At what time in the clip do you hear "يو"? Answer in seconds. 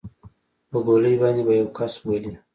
1.59-1.67